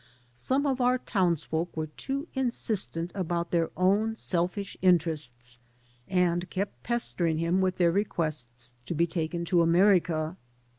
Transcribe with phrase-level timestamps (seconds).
[0.33, 5.59] Some of our townsfolk were too insistent about their own selfish interests,
[6.07, 10.37] and kept pestering him with their requests to be taken to America.